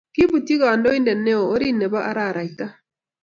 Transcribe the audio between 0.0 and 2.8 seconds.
Kiiputyi kandoindet neo orit nebo araraita